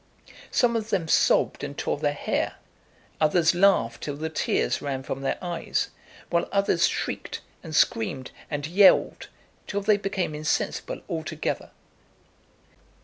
[0.49, 2.55] Some of them sobbed and tore their hair,
[3.19, 5.89] others laughed till the tears ran from their eyes,
[6.31, 9.27] while others shrieked and screamed and yelled
[9.67, 11.69] till they became insensible altogether.